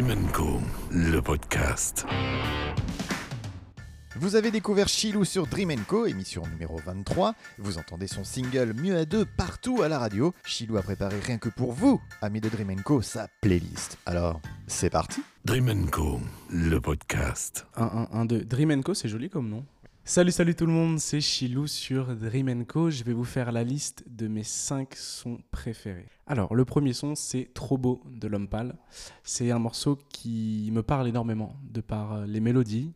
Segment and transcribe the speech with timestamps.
[0.00, 0.60] Dream Co,
[0.92, 2.06] le podcast.
[4.14, 7.34] Vous avez découvert Chilou sur Dream Co, émission numéro 23.
[7.58, 10.32] Vous entendez son single Mieux à deux partout à la radio.
[10.44, 13.98] Chilou a préparé rien que pour vous, amis de Dream Co, sa playlist.
[14.06, 17.66] Alors, c'est parti Dream Co, le podcast.
[17.74, 18.44] 1, 1, 1, 2.
[18.44, 19.64] Dream Co, c'est joli comme nom.
[20.08, 22.88] Salut, salut tout le monde, c'est Chilou sur Dream Co.
[22.88, 26.08] Je vais vous faire la liste de mes 5 sons préférés.
[26.26, 28.74] Alors, le premier son, c'est Trop beau de L'Homme Pâle.
[29.22, 32.94] C'est un morceau qui me parle énormément, de par euh, les mélodies,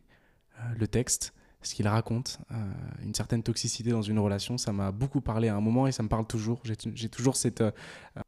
[0.57, 2.55] euh, le texte, ce qu'il raconte, euh,
[3.03, 4.57] une certaine toxicité dans une relation.
[4.57, 6.63] Ça m'a beaucoup parlé à un moment et ça me parle toujours.
[6.63, 7.63] J'ai toujours cette,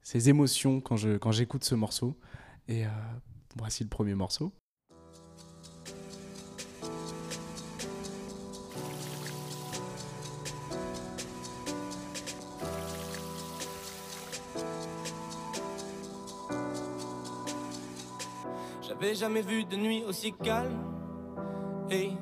[0.04, 2.16] ces émotions quand je- quand j'écoute ce morceau.
[2.68, 2.84] Et
[3.58, 4.54] voici le premier morceau.
[19.02, 20.78] J'avais jamais vu de nuit aussi calme.
[21.90, 22.16] Hey,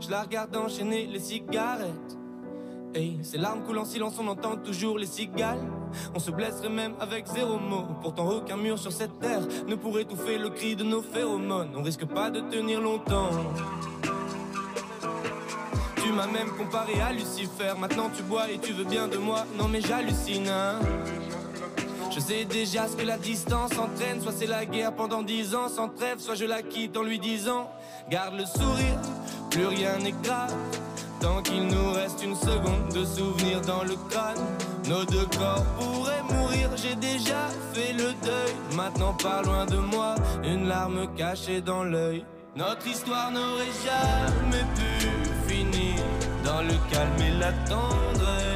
[0.00, 2.16] je la regarde enchaîner les cigarettes.
[2.94, 5.60] Hey, ses larmes coulent en silence, on entend toujours les cigales.
[6.14, 7.84] On se blesserait même avec zéro mot.
[8.00, 11.72] Pourtant, aucun mur sur cette terre ne pourrait étouffer le cri de nos phéromones.
[11.76, 13.30] On risque pas de tenir longtemps.
[16.02, 17.74] Tu m'as même comparé à Lucifer.
[17.78, 19.44] Maintenant, tu bois et tu veux bien de moi.
[19.58, 20.78] Non, mais j'hallucine, hein.
[22.16, 24.22] Je sais déjà ce que la distance entraîne.
[24.22, 27.18] Soit c'est la guerre pendant dix ans sans trêve, soit je la quitte en lui
[27.18, 27.70] disant
[28.08, 28.98] Garde le sourire,
[29.50, 30.54] plus rien n'est grave.
[31.20, 34.40] Tant qu'il nous reste une seconde de souvenir dans le crâne,
[34.88, 36.70] nos deux corps pourraient mourir.
[36.76, 38.54] J'ai déjà fait le deuil.
[38.74, 42.24] Maintenant, pas loin de moi, une larme cachée dans l'œil.
[42.54, 46.02] Notre histoire n'aurait jamais pu finir
[46.42, 48.55] dans le calme et la tendresse.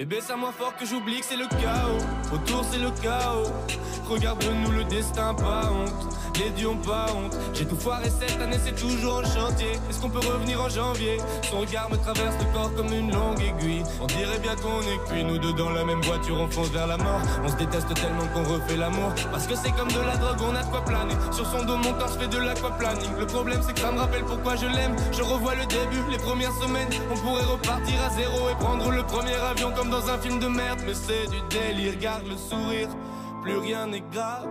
[0.00, 1.98] Bébé, c'est à moi fort que j'oublie que c'est le chaos.
[2.32, 3.52] Autour, c'est le chaos.
[4.08, 6.16] Regarde-nous le destin, pas honte.
[6.38, 7.36] Les dieux pas honte.
[7.52, 9.72] J'ai tout foiré cette année, c'est toujours en chantier.
[9.90, 11.18] Est-ce qu'on peut revenir en janvier?
[11.50, 13.82] Son regard me traverse le corps comme une longue aiguille.
[14.00, 16.86] On dirait bien qu'on est cuits, nous deux dans la même voiture, on fonce vers
[16.86, 17.20] la mort.
[17.44, 19.12] On se déteste tellement qu'on refait l'amour.
[19.30, 21.14] Parce que c'est comme de la drogue, on a de quoi planer.
[21.30, 23.18] Sur son dos, mon corps, je fais de l'aquaplaning.
[23.18, 24.96] Le problème, c'est que ça me rappelle pourquoi je l'aime.
[25.12, 26.88] Je revois le début, les premières semaines.
[27.12, 30.48] On pourrait repartir à zéro et prendre le premier avion comme dans un film de
[30.48, 30.80] merde.
[30.86, 32.88] Mais c'est du délire, garde le sourire.
[33.42, 34.48] Plus rien n'est grave.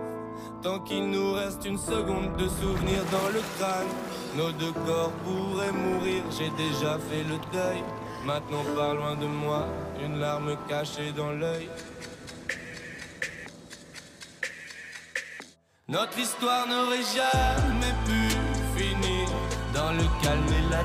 [0.62, 3.88] Tant qu'il nous reste une seconde de souvenir dans le crâne,
[4.36, 6.22] nos deux corps pourraient mourir.
[6.36, 7.82] J'ai déjà fait le deuil.
[8.26, 9.66] Maintenant, pas loin de moi,
[10.04, 11.68] une larme cachée dans l'œil.
[15.88, 18.20] Notre histoire n'aurait jamais pu
[18.76, 19.28] finir
[19.74, 20.84] dans le calme et la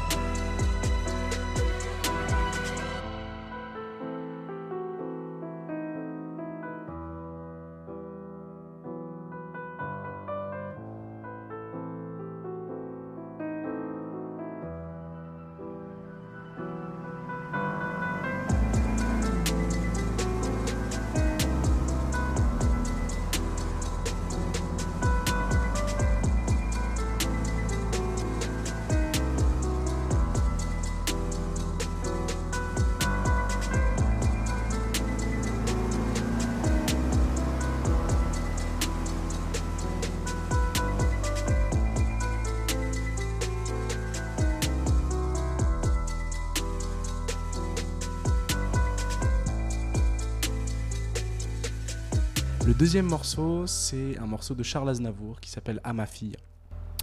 [52.81, 56.35] Deuxième morceau, c'est un morceau de Charles Aznavour qui s'appelle À ma fille.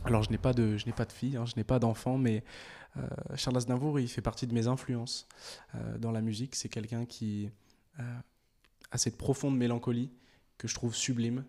[0.05, 2.43] Alors je n'ai pas de, pas de fille, hein, je n'ai pas d'enfant, mais
[2.97, 5.29] euh, Charles Aznavour, il fait partie de mes influences
[5.77, 6.57] euh, dans la musique.
[6.57, 7.49] C'est quelqu'un qui
[8.01, 8.19] euh,
[8.91, 10.11] a cette profonde mélancolie
[10.57, 11.45] que je trouve sublime,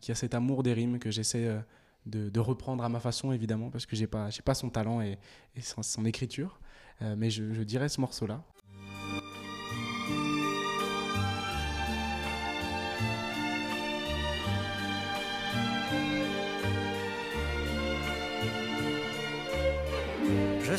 [0.00, 1.62] qui a cet amour des rimes que j'essaie
[2.06, 5.16] de, reprendre à ma façon, évidemment, parce que j'ai pas, pas son talent et,
[5.60, 6.58] son, écriture.
[7.00, 8.42] Mais je, je dirais ce morceau-là.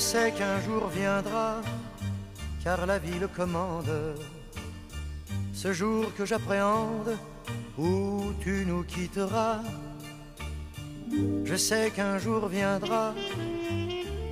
[0.01, 1.61] Sais qu'un jour viendra,
[2.63, 3.93] car la vie le commande.
[5.53, 7.15] Ce jour que j'appréhende,
[7.77, 9.59] où tu nous quitteras.
[11.45, 13.13] Je sais qu'un jour viendra,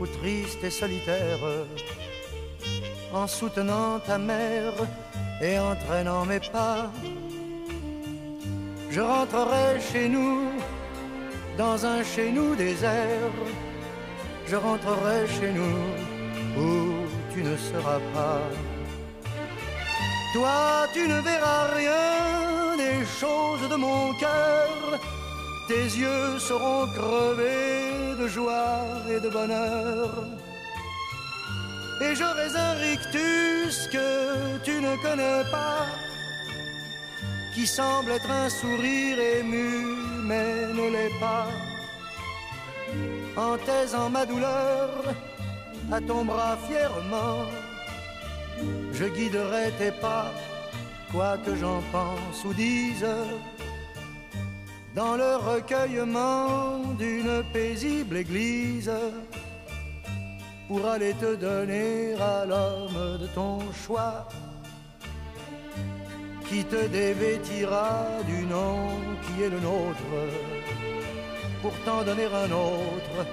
[0.02, 1.40] où triste et solitaire,
[3.14, 4.74] en soutenant ta mère
[5.40, 6.92] et en traînant mes pas,
[8.90, 10.50] je rentrerai chez nous,
[11.58, 13.32] dans un chez nous désert
[14.50, 15.80] je rentrerai chez nous
[16.58, 16.72] où
[17.32, 18.42] tu ne seras pas.
[20.34, 25.00] Toi, tu ne verras rien des choses de mon cœur.
[25.68, 30.10] Tes yeux seront crevés de joie et de bonheur.
[32.02, 35.86] Et j'aurai un rictus que tu ne connais pas,
[37.54, 39.70] qui semble être un sourire ému,
[40.24, 41.69] mais ne l'est pas
[43.40, 44.90] en taisant ma douleur
[45.92, 47.46] à ton bras fièrement.
[48.92, 50.32] Je guiderai tes pas,
[51.12, 53.08] quoi que j'en pense ou dise,
[54.94, 58.92] dans le recueillement d'une paisible église,
[60.68, 64.28] pour aller te donner à l'homme de ton choix,
[66.48, 67.92] qui te dévêtira
[68.28, 68.78] du nom
[69.24, 70.14] qui est le nôtre
[71.62, 73.26] pour t'en donner un autre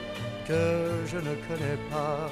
[0.46, 2.30] que je ne connais pas.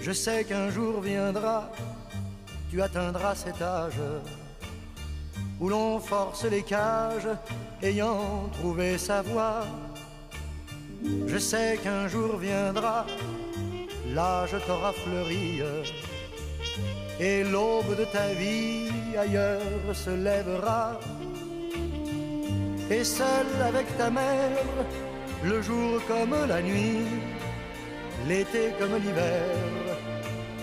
[0.00, 1.70] Je sais qu'un jour viendra,
[2.70, 4.00] tu atteindras cet âge
[5.60, 7.28] où l'on force les cages
[7.82, 9.64] ayant trouvé sa voie.
[11.26, 13.06] Je sais qu'un jour viendra,
[14.14, 15.62] l'âge t'aura fleuri
[17.18, 21.00] et l'aube de ta vie ailleurs se lèvera
[22.90, 24.64] et seul avec ta mère,
[25.42, 27.06] le jour comme la nuit,
[28.28, 29.48] l'été comme l'hiver,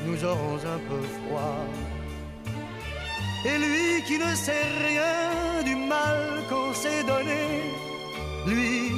[0.05, 1.65] nous aurons un peu froid.
[3.45, 7.43] Et lui qui ne sait rien du mal qu'on s'est donné,
[8.47, 8.91] lui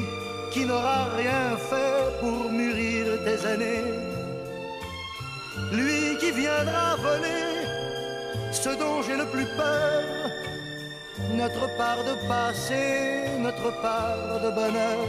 [0.52, 3.92] qui n'aura rien fait pour mûrir tes années,
[5.72, 7.66] lui qui viendra voler
[8.52, 10.04] ce dont j'ai le plus peur,
[11.34, 15.08] notre part de passé, notre part de bonheur.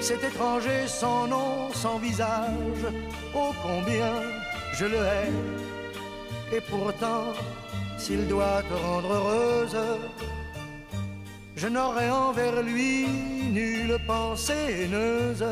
[0.00, 2.84] Cet étranger sans nom, sans visage,
[3.34, 4.12] ô combien
[4.74, 5.32] je le hais.
[6.56, 7.32] Et pourtant,
[7.98, 9.78] s'il doit te rendre heureuse,
[11.56, 13.06] je n'aurai envers lui
[13.50, 15.44] nulle pensée haineuse.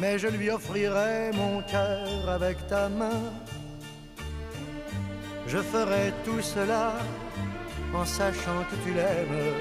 [0.00, 3.22] Mais je lui offrirai mon cœur avec ta main
[5.48, 6.92] je ferai tout cela
[7.94, 9.54] en sachant que tu l'aimes,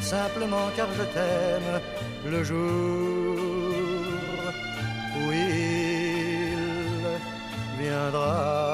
[0.00, 1.80] simplement car je t'aime
[2.32, 3.38] le jour
[5.18, 6.58] où il
[7.80, 8.70] viendra.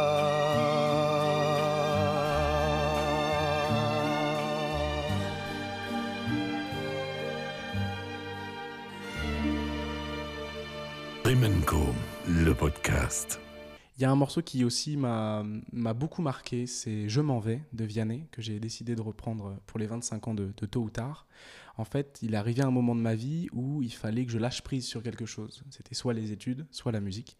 [12.28, 13.45] Le podcast.
[13.98, 15.42] Il y a un morceau qui aussi m'a
[15.94, 19.86] beaucoup marqué, c'est Je m'en vais de Vianney, que j'ai décidé de reprendre pour les
[19.86, 21.26] 25 ans de, Tôt ou Tard.
[21.78, 24.62] En fait, il arrivé un moment de ma vie où il fallait que je lâche
[24.62, 25.62] prise sur quelque chose.
[25.70, 27.38] C'était soit les études, soit la musique.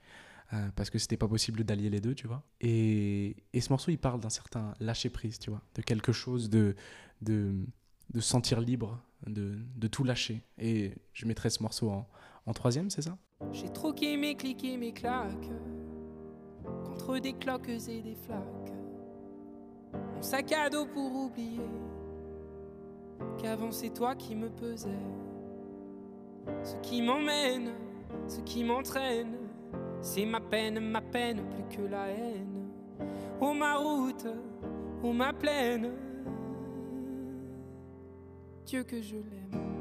[0.53, 2.43] euh, parce que c'était pas possible d'allier les deux, tu vois.
[2.61, 6.75] Et, ce morceau, il parle d'un certain lâcher prise, tu vois, de quelque chose de,
[8.21, 10.43] sentir libre, de, tout lâcher.
[10.59, 13.19] Et je mettrai ce morceau en, troisième, c'est ça?
[13.53, 15.51] J'ai troqué mes clics mes claques
[16.97, 18.73] contre des cloques et des flaques.
[20.15, 21.71] Mon sac à dos pour oublier
[23.39, 24.89] qu'avant c'est toi qui me pesais.
[26.63, 27.73] Ce qui m'emmène,
[28.27, 29.37] ce qui m'entraîne,
[30.01, 32.71] c'est ma peine, ma peine plus que la haine.
[33.41, 34.27] Oh ma route,
[35.03, 35.91] oh ma plaine,
[38.65, 39.76] Dieu que je l'aime.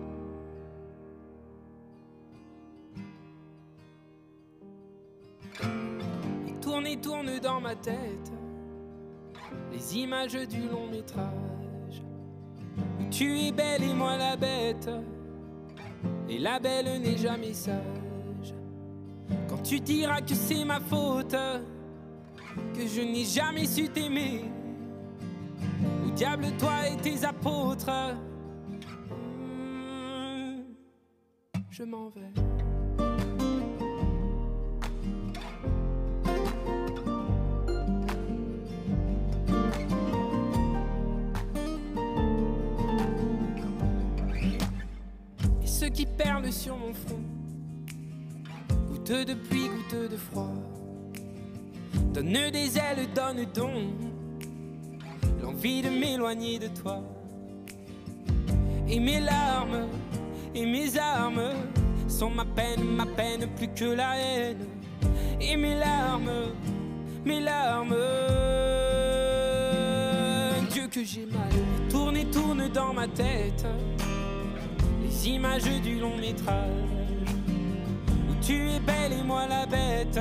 [6.95, 8.31] Il tourne et tourne dans ma tête
[9.69, 12.01] les images du long métrage.
[12.99, 14.89] Où tu es belle et moi la bête,
[16.29, 18.53] et la belle n'est jamais sage.
[19.49, 21.35] Quand tu diras que c'est ma faute,
[22.73, 24.45] que je n'ai jamais su t'aimer,
[26.05, 28.15] où diable toi et tes apôtres,
[29.09, 30.63] hmm,
[31.69, 32.54] je m'en vais.
[45.95, 47.21] Qui perlent sur mon front,
[48.89, 50.51] goutteux de pluie, goutteux de froid,
[52.13, 53.93] donne des ailes, donne donc
[55.41, 57.01] l'envie de m'éloigner de toi.
[58.89, 59.87] Et mes larmes
[60.53, 61.53] et mes armes
[62.09, 64.67] sont ma peine, ma peine plus que la haine.
[65.39, 66.51] Et mes larmes,
[67.23, 67.95] mes larmes,
[70.71, 71.53] Dieu que j'ai mal,
[71.89, 73.65] tourne et tourne dans ma tête
[75.25, 76.53] les images du long métrage
[78.29, 80.19] où tu es belle et moi la bête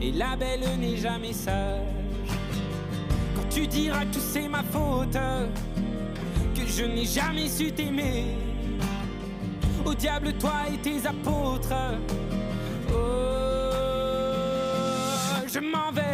[0.00, 1.80] et la belle n'est jamais sage.
[3.34, 5.18] Quand tu diras que c'est ma faute
[6.54, 8.36] que je n'ai jamais su t'aimer
[9.84, 11.74] au diable toi et tes apôtres
[12.90, 12.94] oh
[15.52, 16.13] je m'en vais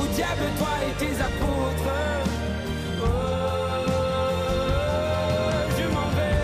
[0.00, 1.92] Au diable, toi et tes apôtres.
[3.02, 3.06] Oh,
[5.76, 6.38] je m'en vais.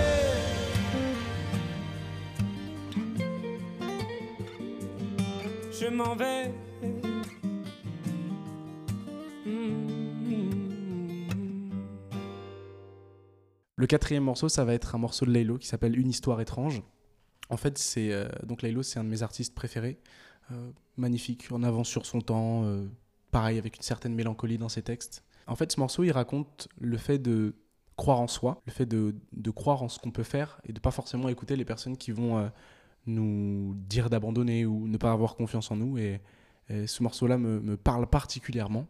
[5.73, 6.53] Je m'en vais.
[13.77, 16.83] Le quatrième morceau, ça va être un morceau de Laylo qui s'appelle Une histoire étrange.
[17.49, 19.99] En fait, c'est euh, donc Laylo, c'est un de mes artistes préférés.
[20.51, 22.87] Euh, magnifique, en avance sur son temps, euh,
[23.31, 25.25] pareil avec une certaine mélancolie dans ses textes.
[25.47, 27.55] En fait, ce morceau, il raconte le fait de
[27.97, 30.81] croire en soi, le fait de, de croire en ce qu'on peut faire et de
[30.81, 32.49] pas forcément écouter les personnes qui vont euh,
[33.07, 35.99] nous dire d'abandonner ou ne pas avoir confiance en nous.
[35.99, 36.21] Et,
[36.69, 38.87] et ce morceau-là me, me parle particulièrement.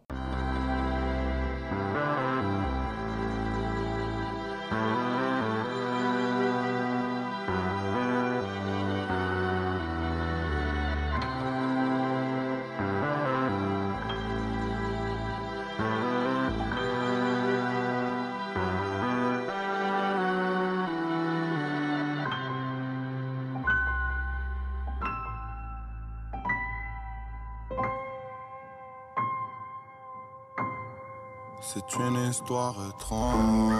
[31.65, 33.73] C'est une histoire étrange,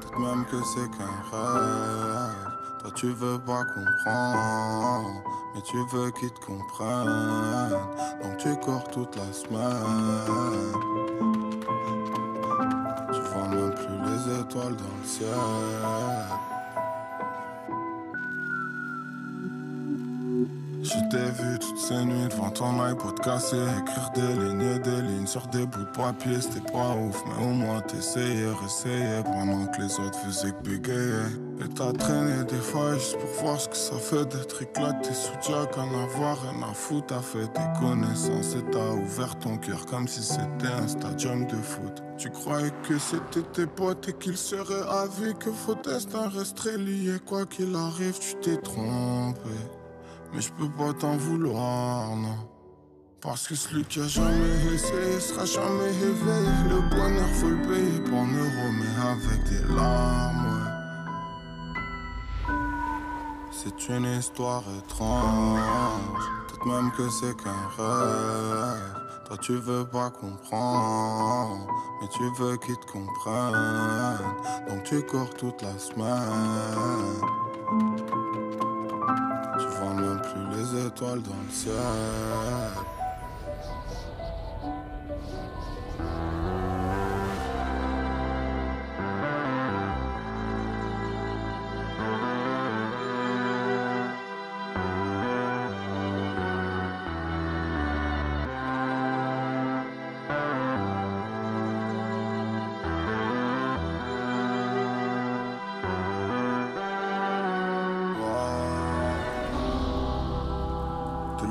[0.00, 2.34] peut-être même que c'est qu'un rêve.
[2.80, 5.22] Toi tu veux pas comprendre,
[5.54, 7.78] mais tu veux qu'ils te comprennent.
[8.22, 9.86] Donc tu cours toute la semaine.
[13.12, 15.28] Tu vois même plus les étoiles dans le ciel.
[20.96, 25.26] Je t'ai vu toutes ces nuits devant ton iPod cassé Écrire des lignes des lignes
[25.26, 29.82] sur des bouts de papier C'était pas ouf mais au moins t'essayais, réessayais Pendant que
[29.82, 31.26] les autres faisaient que
[31.62, 35.34] Et t'as traîné des fois juste pour voir ce que ça fait D'être éclaté sous
[35.46, 39.84] Jack, en avoir rien à foutre T'as fait tes connaissances et t'as ouvert ton cœur
[39.84, 42.02] Comme si c'était un stadium de foot.
[42.16, 47.18] Tu croyais que c'était tes potes et qu'ils seraient avis Que vos destins resteraient liés
[47.26, 49.50] Quoi qu'il arrive tu t'es trompé
[50.32, 52.48] mais je peux pas t'en vouloir, non.
[53.20, 56.68] Parce que celui qui a jamais essayé sera jamais éveillé.
[56.68, 60.46] Le bonheur faut le payer pour un euro, mais avec des larmes.
[63.50, 65.60] C'est une histoire étrange.
[66.46, 69.02] Peut-être même que c'est qu'un rêve.
[69.26, 71.66] Toi tu veux pas comprendre,
[72.00, 74.18] mais tu veux qu'ils te comprennent.
[74.68, 77.55] Donc tu cours toute la semaine.
[80.52, 82.95] Les étoiles dans le ciel.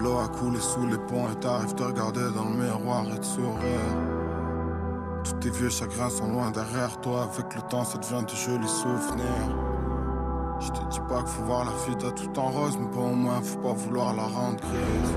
[0.05, 3.25] L'eau a coulé sous les ponts et t'arrives te regarder dans le miroir et te
[3.25, 3.91] sourire.
[5.23, 7.27] Tous tes vieux chagrins sont loin derrière toi.
[7.33, 9.49] Avec le temps, ça devient de jolis souvenirs.
[10.59, 12.99] Je te dis pas qu'il faut voir la vie t'as tout en rose, mais pas
[12.99, 15.13] au moins faut pas vouloir la rendre grise.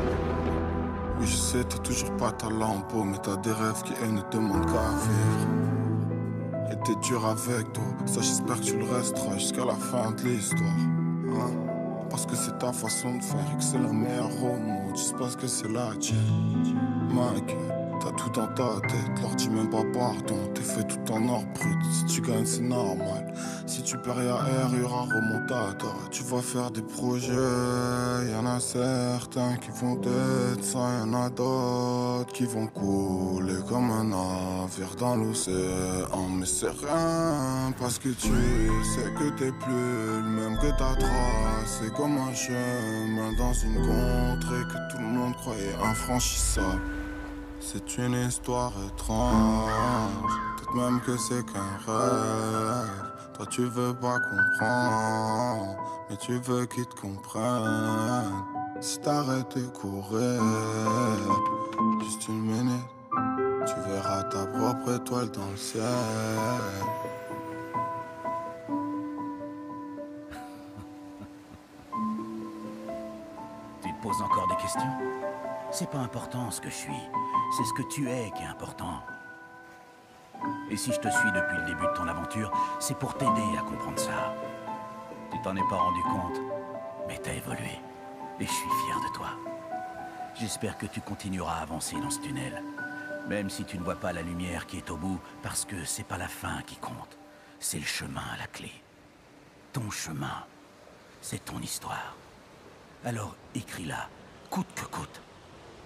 [1.20, 4.22] Oui, je sais, t'as toujours pas ta lampe, mais t'as des rêves qui eux ne
[4.32, 6.72] demandent qu'à vivre.
[6.72, 10.22] Et t'es dur avec toi, ça j'espère que tu le resteras jusqu'à la fin de
[10.22, 10.80] l'histoire.
[11.28, 11.67] Hein?
[12.10, 14.96] Parce que c'est ta façon de faire que c'est la meilleure au monde.
[14.96, 16.76] Je sais pas ce que c'est la tienne.
[17.10, 17.77] Ma gueule.
[18.00, 20.48] T'as tout dans ta tête, leur dis même pas pardon.
[20.54, 21.76] T'es fait tout en or brut.
[21.90, 23.34] Si tu gagnes, c'est normal.
[23.66, 25.92] Si tu perds à R, y aura remontada.
[26.10, 27.32] Tu vas faire des projets.
[27.32, 33.58] Y en a certains qui vont être ça, y en a d'autres qui vont couler
[33.68, 36.28] comme un navire dans l'océan.
[36.38, 41.80] Mais c'est rien parce que tu sais que t'es plus le même que ta trace.
[41.80, 46.80] C'est comme un chemin dans une contrée que tout le monde croyait infranchissable.
[47.60, 49.70] C'est une histoire étrange,
[50.56, 52.88] peut-être même que c'est qu'un rêve.
[53.34, 55.76] Toi tu veux pas comprendre,
[56.08, 58.44] mais tu veux qu'ils te comprennent.
[58.80, 60.40] Si t'arrêtes de courir,
[62.02, 62.86] juste une minute,
[63.66, 65.82] tu verras ta propre étoile dans le ciel.
[73.82, 75.17] Tu te poses encore des questions?
[75.70, 77.02] C'est pas important ce que je suis,
[77.56, 79.02] c'est ce que tu es qui est important.
[80.70, 82.50] Et si je te suis depuis le début de ton aventure,
[82.80, 84.34] c'est pour t'aider à comprendre ça.
[85.30, 86.40] Tu t'en es pas rendu compte,
[87.06, 87.78] mais t'as évolué.
[88.40, 89.28] Et je suis fier de toi.
[90.34, 92.62] J'espère que tu continueras à avancer dans ce tunnel.
[93.28, 96.04] Même si tu ne vois pas la lumière qui est au bout, parce que c'est
[96.04, 97.18] pas la fin qui compte.
[97.60, 98.72] C'est le chemin à la clé.
[99.74, 100.44] Ton chemin,
[101.20, 102.16] c'est ton histoire.
[103.04, 104.08] Alors écris-la,
[104.48, 105.20] coûte que coûte,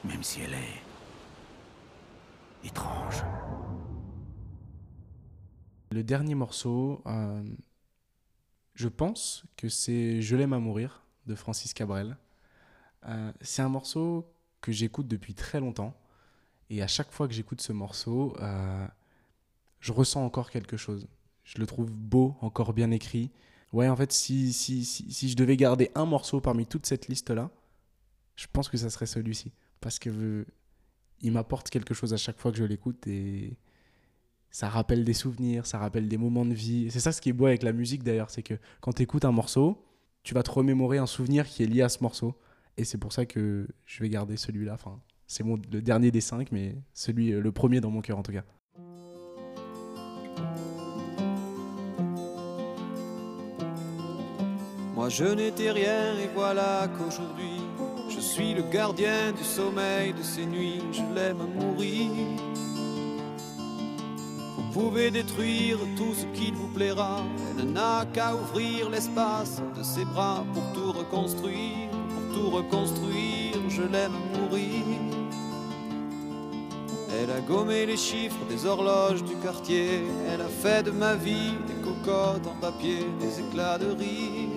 [0.04, 0.82] même si elle est
[2.64, 3.22] étrange.
[5.90, 7.42] Le dernier morceau, euh,
[8.74, 12.16] je pense que c'est Je l'aime à mourir de Francis Cabrel.
[13.06, 15.94] Euh, c'est un morceau que j'écoute depuis très longtemps.
[16.70, 18.86] Et à chaque fois que j'écoute ce morceau, euh,
[19.80, 21.06] je ressens encore quelque chose.
[21.44, 23.30] Je le trouve beau, encore bien écrit.
[23.72, 27.08] Ouais, en fait, si, si, si, si je devais garder un morceau parmi toute cette
[27.08, 27.50] liste-là,
[28.36, 29.52] je pense que ça serait celui-ci.
[29.82, 30.46] Parce que
[31.20, 33.58] il m'apporte quelque chose à chaque fois que je l'écoute et
[34.50, 36.90] ça rappelle des souvenirs, ça rappelle des moments de vie.
[36.90, 39.24] C'est ça ce qui est beau avec la musique d'ailleurs, c'est que quand tu écoutes
[39.24, 39.84] un morceau,
[40.22, 42.34] tu vas te remémorer un souvenir qui est lié à ce morceau.
[42.76, 44.74] Et c'est pour ça que je vais garder celui-là.
[44.74, 48.32] Enfin, c'est le dernier des cinq, mais celui, le premier dans mon cœur en tout
[48.32, 48.44] cas.
[54.94, 57.60] Moi je n'étais rien et voilà qu'aujourd'hui
[58.22, 60.80] suis le gardien du sommeil de ces nuits.
[60.92, 62.10] Je l'aime mourir.
[64.56, 67.20] Vous pouvez détruire tout ce qu'il vous plaira.
[67.58, 71.90] Elle n'a qu'à ouvrir l'espace de ses bras pour tout reconstruire.
[71.90, 74.84] Pour tout reconstruire, je l'aime mourir.
[77.20, 80.02] Elle a gommé les chiffres des horloges du quartier.
[80.30, 84.51] Elle a fait de ma vie des cocottes en papier, des éclats de rire.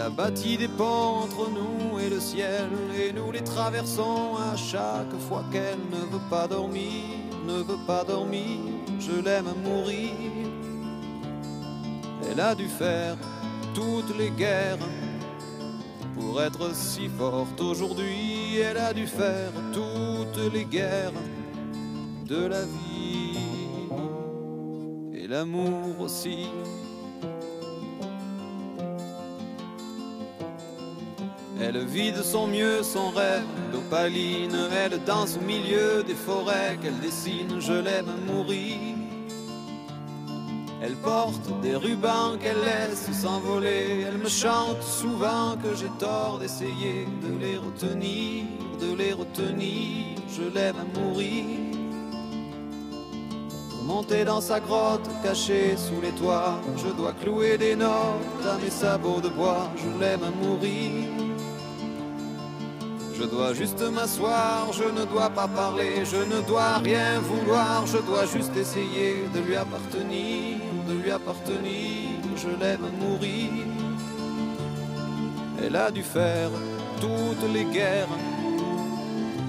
[0.00, 4.56] Elle a bâti des ponts entre nous et le ciel, et nous les traversons à
[4.56, 8.60] chaque fois qu'elle ne veut pas dormir, ne veut pas dormir.
[8.98, 10.12] Je l'aime mourir.
[12.30, 13.18] Elle a dû faire
[13.74, 14.78] toutes les guerres
[16.14, 18.56] pour être si forte aujourd'hui.
[18.56, 21.12] Elle a dû faire toutes les guerres
[22.24, 23.36] de la vie
[25.12, 26.46] et l'amour aussi.
[31.62, 34.56] Elle vit de son mieux son rêve d'opaline.
[34.72, 37.60] Elle danse au milieu des forêts qu'elle dessine.
[37.60, 38.96] Je l'aime à mourir.
[40.82, 44.06] Elle porte des rubans qu'elle laisse s'envoler.
[44.08, 48.44] Elle me chante souvent que j'ai tort d'essayer de les retenir,
[48.80, 50.16] de les retenir.
[50.34, 51.44] Je l'aime à mourir.
[53.68, 58.56] Pour monter dans sa grotte cachée sous les toits, je dois clouer des notes à
[58.56, 59.68] mes sabots de bois.
[59.76, 61.19] Je l'aime à mourir.
[63.20, 67.98] Je dois juste m'asseoir, je ne dois pas parler, je ne dois rien vouloir, je
[67.98, 70.56] dois juste essayer de lui appartenir,
[70.88, 73.50] de lui appartenir, je l'aime mourir.
[75.62, 76.48] Elle a dû faire
[76.98, 78.08] toutes les guerres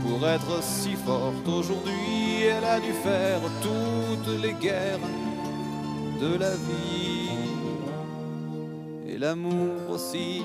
[0.03, 5.07] pour être si forte aujourd'hui, elle a dû faire toutes les guerres
[6.19, 7.29] de la vie
[9.07, 10.41] et l'amour aussi.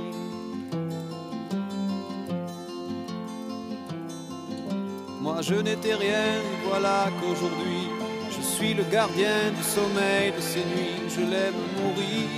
[5.40, 7.88] Je n'étais rien, voilà qu'aujourd'hui
[8.36, 12.28] je suis le gardien du sommeil de ces nuits, je l'aime mourir.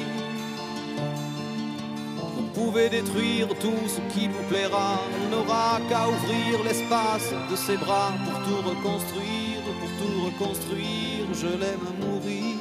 [2.36, 7.76] Vous pouvez détruire tout ce qui vous plaira, il n'aura qu'à ouvrir l'espace de ses
[7.76, 12.56] bras pour tout reconstruire, pour tout reconstruire, je l'aime mourir.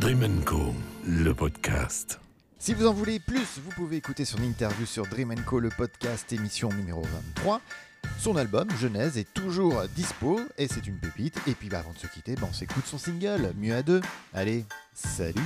[0.00, 0.74] Dream Co,
[1.06, 2.18] le podcast.
[2.62, 6.32] Si vous en voulez plus, vous pouvez écouter son interview sur Dream Co, le podcast
[6.32, 7.60] émission numéro 23.
[8.20, 11.36] Son album, Genèse, est toujours dispo et c'est une pépite.
[11.48, 14.00] Et puis bah, avant de se quitter, bah, on s'écoute son single, Mieux à deux.
[14.32, 15.42] Allez, salut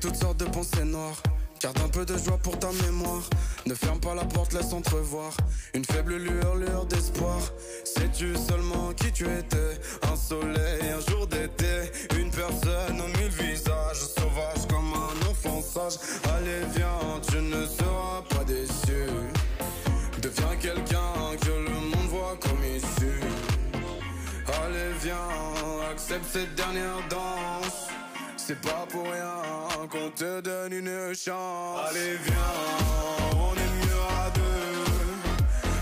[0.00, 1.22] Toutes sortes de pensées noires
[1.60, 3.22] Garde un peu de joie pour ta mémoire.
[3.64, 5.32] Ne ferme pas la porte, laisse entrevoir
[5.74, 7.40] une faible lueur, lueur d'espoir.
[7.84, 9.80] Sais-tu seulement qui tu étais?
[10.02, 15.98] Un soleil, un jour d'été, une personne aux mille visages, sauvage comme un enfant sage.
[16.36, 19.06] Allez, viens, tu ne seras pas déçu.
[20.20, 23.20] Deviens quelqu'un que le monde voit comme issu.
[24.62, 27.65] Allez, viens, accepte cette dernière danse.
[28.48, 31.80] C'est pas pour rien qu'on te donne une chance.
[31.90, 32.34] Allez, viens,
[33.32, 34.84] on est mieux à deux,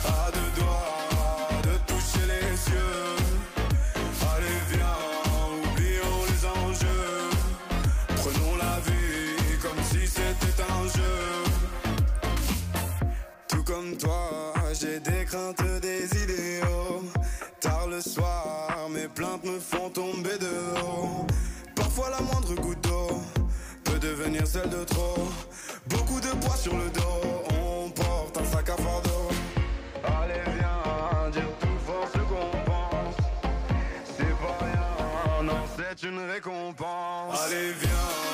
[0.08, 3.04] à deux doigts de toucher les cieux.
[4.34, 4.96] Allez, viens,
[5.62, 7.28] oublions les enjeux.
[8.16, 11.18] Prenons la vie comme si c'était un jeu.
[13.46, 16.83] Tout comme toi, j'ai des craintes, des idéaux.
[24.62, 25.28] De trop.
[25.86, 29.28] Beaucoup de poids sur le dos, on porte un sac à fardeau.
[30.04, 33.16] Allez viens, dire tout fort ce qu'on pense.
[34.16, 37.40] C'est pas rien, non c'est une récompense.
[37.46, 38.33] Allez viens,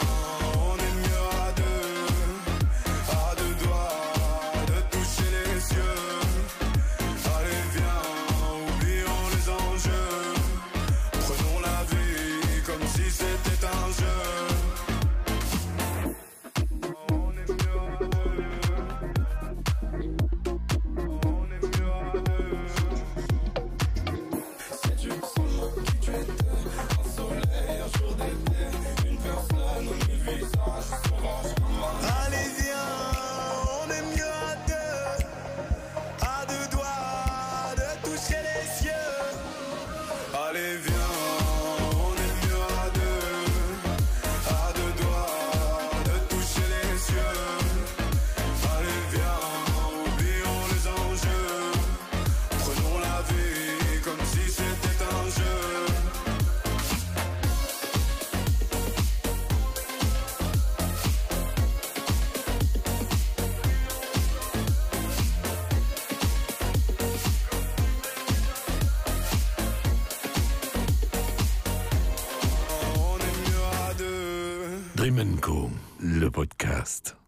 [76.01, 77.20] Le podcast.